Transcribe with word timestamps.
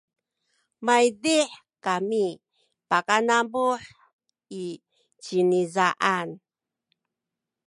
maydih 0.85 1.49
kami 1.85 2.25
pakanamuh 2.89 3.77
i 4.61 4.65
cinizaan 5.23 6.27